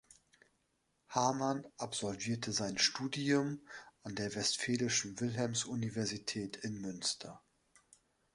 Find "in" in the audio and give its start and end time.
6.57-6.81